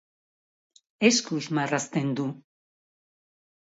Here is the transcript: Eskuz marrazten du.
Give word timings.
Eskuz 1.11 1.43
marrazten 1.59 2.13
du. 2.19 2.29